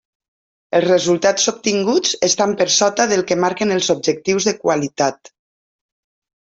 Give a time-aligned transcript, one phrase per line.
[0.77, 5.35] Els resultats obtinguts estan per sota del que marquen els objectius de qualitat.